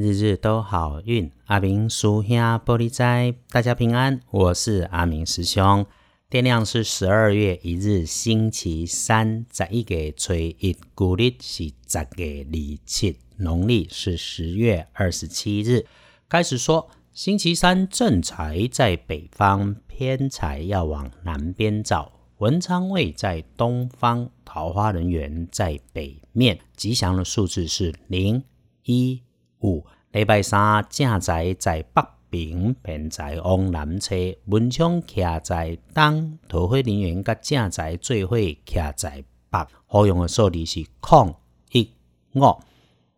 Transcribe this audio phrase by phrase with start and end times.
[0.00, 4.18] 日日都好运，阿明叔兄玻璃斋，大家平安。
[4.30, 5.84] 我是阿明师兄。
[6.30, 15.84] 天亮是十二月一日，星期三，在一个吹一，古历是十月二七，农历是十月二十七日。
[16.30, 22.10] 开始说，星期三正财在北方，偏财要往南边找。
[22.38, 26.58] 文昌位在东方，桃花人缘在北面。
[26.74, 28.42] 吉祥的数字是零
[28.84, 29.20] 一。
[29.62, 34.14] 五礼拜三正在在北平，平在往南车，
[34.46, 39.66] 文昌徛在东，桃花人缘甲正在最会徛在北。
[39.86, 41.34] 好用的数字是空
[41.72, 41.90] 一
[42.34, 42.56] 五。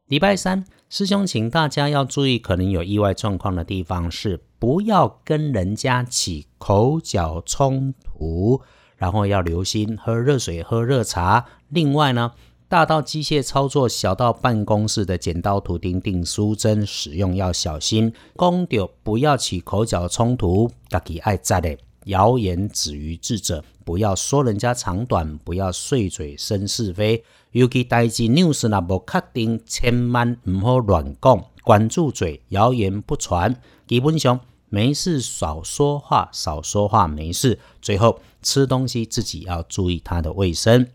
[0.06, 8.61] 礼拜三，师兄请大家要注意，可能有意外状况的地方是，不要跟人家起口角冲突，
[8.97, 11.47] 然后要留心喝热水、喝热茶。
[11.69, 12.33] 另外呢。
[12.72, 18.10] 大到机械操作，小到办公室的剪刀、图钉、订书针，使用要小心。
[18.34, 21.77] 公丢不要起口角冲突，自己爱在的。
[22.06, 27.22] 谣言止于智者，不要说人家长短，不要碎嘴生是非。
[27.50, 33.54] 尤其代志 news 那无确定，千万唔好乱讲，管住嘴，谣言不传。
[33.86, 37.58] 基本上没事少说话，少说话没事。
[37.82, 40.88] 最后吃东西自己要注意它的卫生。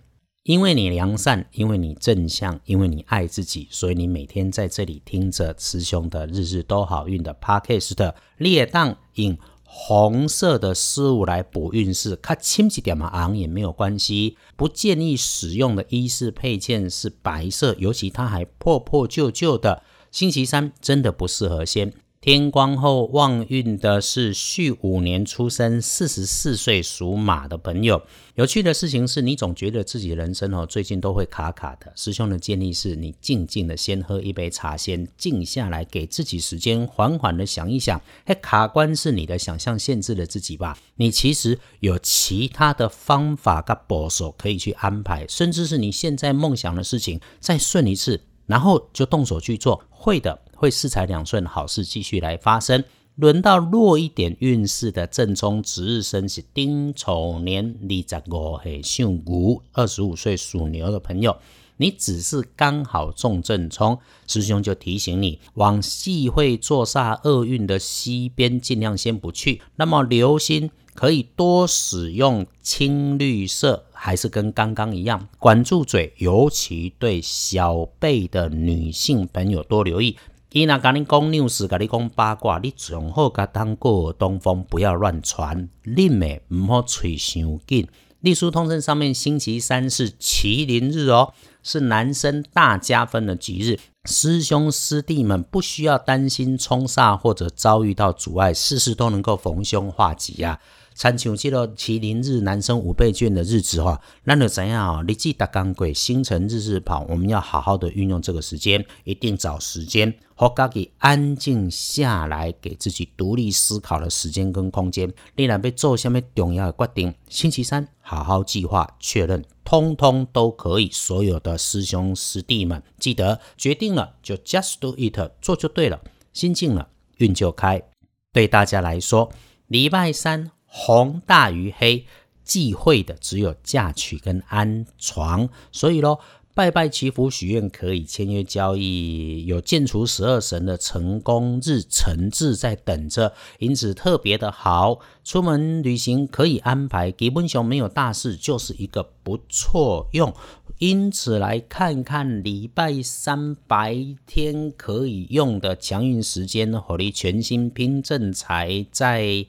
[0.48, 14.38] 因为你良善，因为你正向，因为你爱自己，所以你每天在这里听着师兄的日日都好运的 podcast 的列当引红色的事物来补运势，看轻一点嘛，昂也没有关系。
[14.56, 19.84] 不建议使用的衣饰配件是白色，尤其它还破破旧旧的。
[20.12, 21.92] 星期三真的不适合先。
[22.20, 28.02] 天光后旺运的是戌五年出生、四十四岁属马的朋友。
[28.34, 31.94] 有趣的事情是你总觉得自己人生哦，最近都会卡卡的。
[31.96, 38.02] 师兄的建议是你静静的先喝一杯茶，先静下来，给自己时间，缓缓的想一想。
[38.26, 40.76] 嘿，卡关是你的想象限制了自己吧？
[40.96, 50.42] 你其实有其他的方法跟保守可以去安排，甚至是你现在梦想的事情再顺一次，然后就动手去做，会的。
[50.58, 52.84] 会四财两顺，好事继续来发生。
[53.16, 58.02] 轮到弱一点运势的正冲值日生是丁丑年二十
[58.42, 61.38] 五岁属牛，二十五岁属牛的朋友，
[61.78, 69.62] 你只是刚好中正冲，师兄就提醒你，往忌会坐煞厄运的西边尽量先不去。
[69.76, 70.72] 那么留心。
[70.98, 80.18] 可以多使用青绿色，还是跟刚刚一样，管住嘴，尤其对小辈的女性朋友多留意。
[80.54, 85.68] 伊若甲你讲 news，甲你讲八卦，你最好甲当过东风，不要乱传。
[85.84, 87.88] 恁诶，毋好吹伤紧。
[88.22, 91.34] 历书通胜上面，星期三是麒麟日哦，
[91.68, 93.78] 是男生大加分的吉日。
[94.06, 100.58] 师兄师弟们不需要担心冲煞或者遭遇到阻碍，事事都能够逢凶化吉呀。
[100.96, 105.04] 参像这个麒麟日男生五倍券的日子哈，那就怎样啊？
[105.08, 115.14] 日记打钢轨，星辰日日跑，我们要好好的运用这个时间，一定找时间，和自己安静下来，给自己独立思考的时间跟空间。
[115.36, 120.90] 你若要做什么重要的决定，星期三好好计划确认，通通都可以。
[120.90, 126.00] 所有的师兄师弟们，记得决定了就 just do it，做就对了。
[126.32, 127.84] 心静了，运就开。
[128.32, 129.30] 对大家来说，
[129.68, 130.52] 礼拜三。
[130.70, 132.06] 红大于黑，
[132.46, 136.20] 忌讳的只有嫁娶跟安床，所以咯，
[136.58, 145.00] 拜拜祈福许愿可以，签约交易有建除十二神的成功日成字在等着，因此特别的好。
[145.24, 150.34] 出门旅行可以安排，基本上没有大事，就是一个不错用。
[150.80, 153.96] 因此来看看礼拜三白
[154.26, 159.46] 天可以用的强运时间，火力全新拼正财在。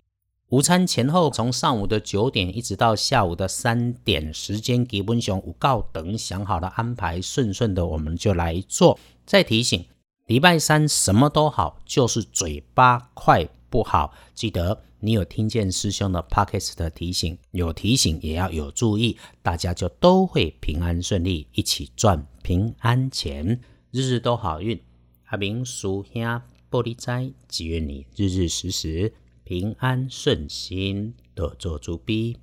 [0.51, 8.99] 午餐前后，从上午的九点一直到下午的三点，时间给温雄五告等想好了安排，顺顺的我们就来做。
[9.27, 9.85] 再提醒，
[10.25, 14.15] 礼拜三什么都好，就是嘴巴快不好。
[14.33, 24.81] 记得你有听见师兄的 pockets 的提醒，有提醒也要有注意，大家就都会平安顺利，一起赚平安钱，日日都好运。
[25.27, 26.23] 阿明叔兄
[26.71, 29.13] 玻璃斋，祈愿你日日时时。
[29.49, 32.37] 平安顺心，多做主逼。